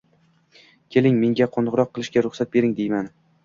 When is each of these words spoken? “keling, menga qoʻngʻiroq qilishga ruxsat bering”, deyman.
“keling, 0.95 1.21
menga 1.25 1.49
qoʻngʻiroq 1.59 1.95
qilishga 1.95 2.27
ruxsat 2.31 2.53
bering”, 2.59 2.77
deyman. 2.85 3.17